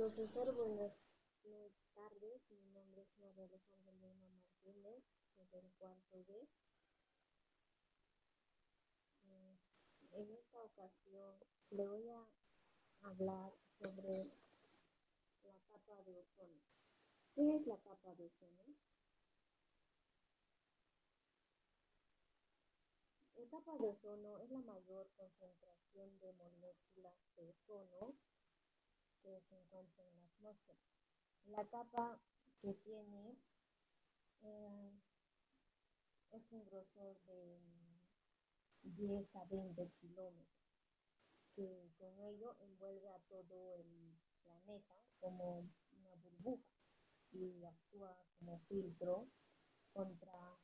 Profesor, 0.00 0.50
buenas 0.54 0.94
tardes. 1.92 2.40
Mi 2.48 2.70
nombre 2.70 3.02
es 3.02 3.18
María 3.18 3.44
Alejandra 3.44 3.92
Lima 4.00 4.28
Martínez, 4.30 5.04
del 5.52 5.70
cuarto 5.78 6.24
B. 6.24 6.48
Eh, 9.24 9.58
En 10.12 10.30
esta 10.30 10.62
ocasión 10.62 11.38
le 11.68 11.86
voy 11.86 12.08
a 12.08 12.26
hablar 13.02 13.52
sobre 13.78 14.32
la 15.42 15.60
capa 15.68 16.02
de 16.04 16.16
ozono. 16.16 16.62
¿Qué 17.34 17.56
es 17.56 17.66
la 17.66 17.76
capa 17.76 18.14
de 18.14 18.24
ozono? 18.24 18.64
La 23.34 23.46
capa 23.50 23.76
de 23.76 23.90
ozono 23.90 24.38
es 24.38 24.50
la 24.50 24.60
mayor 24.60 25.10
concentración 25.18 26.18
de 26.20 26.32
moléculas 26.32 27.18
de 27.36 27.50
ozono 27.50 28.14
que 29.22 29.40
se 29.48 29.56
encuentra 29.56 30.04
en 30.08 30.20
la 30.20 30.26
atmósfera. 30.26 30.78
La 31.46 31.66
capa 31.66 32.20
que 32.60 32.74
tiene 32.74 33.36
eh, 34.42 34.92
es 36.32 36.52
un 36.52 36.64
grosor 36.66 37.20
de 37.26 37.60
10 38.82 39.36
a 39.36 39.44
20 39.44 39.90
kilómetros, 40.00 40.46
que 41.54 41.90
con 41.98 42.18
ello 42.20 42.56
envuelve 42.60 43.08
a 43.10 43.18
todo 43.28 43.74
el 43.74 44.18
planeta 44.42 44.94
como 45.20 45.68
una 45.92 46.14
burbuja 46.16 46.64
y 47.32 47.64
actúa 47.64 48.16
como 48.38 48.58
filtro 48.68 49.28
contra 49.92 50.58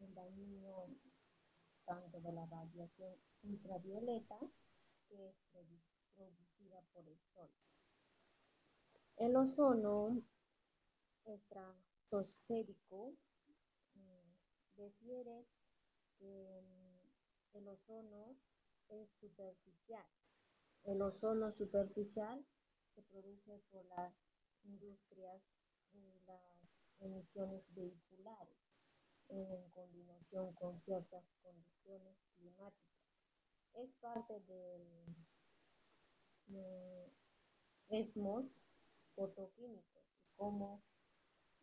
el 0.00 0.14
daño 0.14 0.86
tanto 1.84 2.20
de 2.20 2.32
la 2.32 2.46
radiación 2.46 3.16
ultravioleta 3.42 4.38
que 5.08 5.28
es 5.28 5.36
producida 6.18 6.82
por 6.92 7.06
el 7.06 7.18
sol. 7.34 7.48
El 9.16 9.36
ozono 9.36 10.22
estratosférico 11.24 13.14
refiere 14.76 15.46
que 16.18 16.62
mm, 16.62 17.56
el 17.58 17.68
ozono 17.68 18.36
es 18.88 19.08
superficial. 19.20 20.06
El 20.84 21.02
ozono 21.02 21.52
superficial 21.52 22.44
se 22.94 23.02
produce 23.02 23.58
por 23.70 23.84
las 23.86 24.14
industrias 24.64 25.42
y 25.92 26.20
las 26.26 26.42
emisiones 27.00 27.62
vehiculares 27.74 28.58
en 29.28 29.70
combinación 29.70 30.54
con 30.54 30.80
ciertas 30.82 31.24
condiciones 31.42 32.16
climáticas. 32.36 32.88
Es 33.74 33.92
parte 34.00 34.40
del 34.40 35.14
eh, 36.54 37.12
esmos 37.88 38.44
fotoquímicos 39.14 40.04
como 40.36 40.82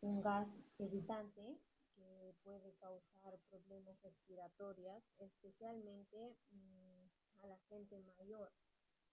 un 0.02 0.22
gas 0.22 0.48
evitante 0.80 1.58
que 1.96 2.36
puede 2.44 2.74
causar 2.76 3.38
problemas 3.50 4.02
respiratorios, 4.04 5.04
especialmente 5.20 6.36
mmm, 6.52 7.08
a 7.44 7.48
la 7.48 7.58
gente 7.70 8.00
mayor 8.18 8.52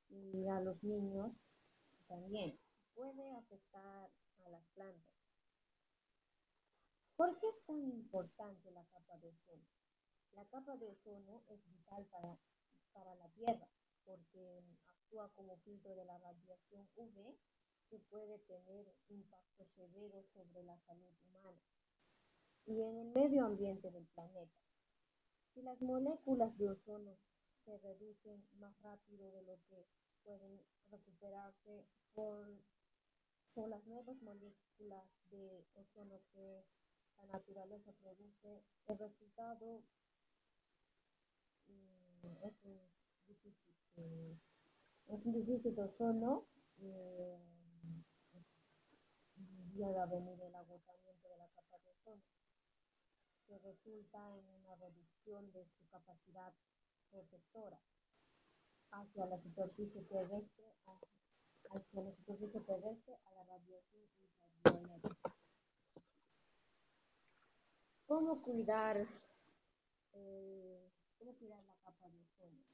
y 0.08 0.48
a 0.48 0.60
los 0.60 0.82
niños 0.82 1.32
también. 2.08 2.58
Puede 2.94 3.30
afectar 3.36 4.10
a 4.44 4.48
las 4.50 4.64
plantas. 4.74 5.14
¿Por 7.16 7.38
qué 7.38 7.48
es 7.48 7.64
tan 7.66 7.82
importante 7.84 8.70
la 8.72 8.84
capa 8.84 9.16
de 9.18 9.28
ozono? 9.28 9.66
La 10.32 10.44
capa 10.46 10.76
de 10.76 10.88
ozono 10.88 11.42
es 11.48 11.64
vital 11.70 12.04
para, 12.06 12.36
para 12.92 13.14
la 13.14 13.28
Tierra 13.28 13.68
porque 14.04 14.62
actúa 15.12 15.28
como 15.34 15.58
filtro 15.58 15.94
de 15.94 16.04
la 16.06 16.16
radiación 16.18 16.88
UV 16.96 17.36
que 17.90 17.98
puede 18.08 18.38
tener 18.38 18.86
impacto 19.10 19.66
severo 19.76 20.24
sobre 20.32 20.62
la 20.62 20.78
salud 20.86 21.12
humana 21.26 21.60
y 22.64 22.80
en 22.80 22.96
el 22.96 23.08
medio 23.08 23.44
ambiente 23.44 23.90
del 23.90 24.06
planeta. 24.06 24.56
Si 25.52 25.60
las 25.60 25.78
moléculas 25.82 26.56
de 26.56 26.70
ozono 26.70 27.18
se 27.66 27.76
reducen 27.78 28.42
más 28.58 28.74
rápido 28.80 29.30
de 29.32 29.42
lo 29.42 29.58
que 29.68 29.84
pueden 30.24 30.62
recuperarse 30.90 31.84
por, 32.14 32.48
por 33.52 33.68
las 33.68 33.84
nuevas 33.84 34.16
moléculas 34.22 35.06
de 35.30 35.66
ozono 35.74 36.22
que 36.32 36.64
la 37.18 37.26
naturaleza 37.26 37.92
produce, 38.00 38.62
el 38.88 38.98
resultado 38.98 39.82
mm, 41.68 42.44
es 42.44 42.54
difícil, 43.26 44.42
de 45.18 45.82
ozono. 45.82 46.46
Eh, 46.78 47.38
llega 49.74 50.02
a 50.02 50.06
venir 50.06 50.40
el 50.40 50.54
agotamiento 50.54 51.28
de 51.28 51.36
la 51.36 51.48
capa 51.48 51.78
de 51.78 51.90
ozono, 51.90 52.22
que 53.46 53.58
resulta 53.58 54.38
en 54.38 54.48
una 54.48 54.74
reducción 54.76 55.52
de 55.52 55.66
su 55.66 55.86
capacidad 55.90 56.54
protectora 57.10 57.78
hacia 58.90 59.26
la 59.26 59.38
superficie 59.42 60.02
terrestre, 60.02 60.64
hacia 61.70 62.02
la 62.02 62.12
superficie 62.16 62.60
terrestre 62.60 63.14
a 63.24 63.34
la 63.34 63.44
radiación 63.44 64.04
ultravioleta. 64.64 65.16
¿Cómo 68.06 68.42
cuidar, 68.42 69.06
eh, 70.12 70.90
cómo 71.18 71.34
cuidar 71.34 71.62
la 71.64 71.76
capa 71.82 72.08
de 72.08 72.20
ozono? 72.20 72.71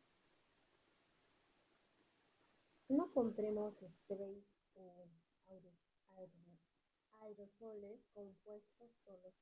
No 2.89 3.13
compremos 3.13 3.75
sprays 3.77 4.47
o 4.75 5.07
aerosoles 7.21 8.01
compuestos 8.15 8.91
con 9.05 9.23
los 9.23 9.35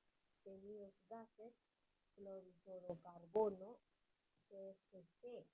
tenidos 0.43 0.93
gases 1.09 1.55
clorofluorocarbono, 2.17 3.79
CFC. 4.49 5.47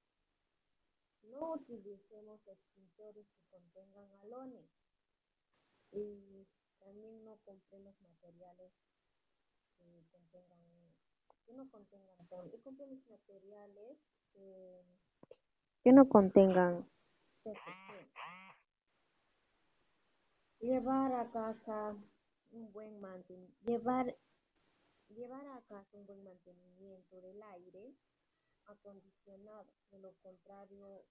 No 1.25 1.53
utilicemos 1.53 2.41
extintores 2.47 3.27
que 3.27 3.43
contengan 3.51 4.11
halones 4.21 4.71
y 5.93 6.47
también 6.81 7.25
no 7.25 7.37
compremos 7.45 7.95
materiales 8.01 8.73
que 9.79 10.07
contengan 10.11 10.95
que 11.45 11.53
no 11.53 11.69
contengan 11.71 12.17
y 12.55 12.59
compremos 12.59 12.99
materiales 13.09 13.99
que, 14.33 14.83
que 15.83 15.93
no 15.93 16.09
contengan 16.09 16.92
Llevar 20.61 21.13
a 21.15 21.31
casa 21.33 21.97
un 22.53 22.73
buen 22.73 23.01
mantenimiento, 23.01 23.59
llevar, 23.67 24.17
llevar 25.09 25.47
a 25.49 25.63
casa 25.63 25.89
un 25.99 26.07
buen 26.07 26.25
mantenimiento 26.25 27.21
del 27.21 27.43
aire 27.43 27.95
acondicionado, 28.67 29.73
de 29.91 30.01
lo 30.01 30.15
contrario 30.23 31.05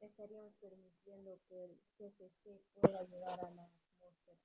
estaríamos 0.00 0.54
permitiendo 0.60 1.38
que 1.48 1.64
el 1.64 1.80
CFC 1.98 2.60
pueda 2.74 3.04
llegar 3.04 3.40
a 3.40 3.50
la 3.50 3.64
atmósfera. 3.66 4.38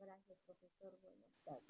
Gracias, 0.00 0.38
profesor. 0.46 0.98
Buenas 1.02 1.32
tardes. 1.44 1.64